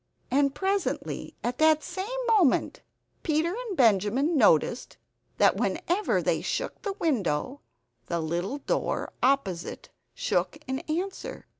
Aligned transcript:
And 0.31 0.55
presently 0.55 1.35
at 1.43 1.59
the 1.59 1.77
same 1.79 2.09
moment 2.27 2.81
Peter 3.21 3.55
and 3.55 3.77
Benjamin 3.77 4.35
noticed 4.35 4.97
that 5.37 5.57
whenever 5.57 6.23
they 6.23 6.41
shook 6.41 6.81
the 6.81 6.93
window 6.93 7.61
the 8.07 8.19
little 8.19 8.57
door 8.57 9.13
opposite 9.21 9.89
shook 10.15 10.57
in 10.67 10.79
answer. 10.89 11.45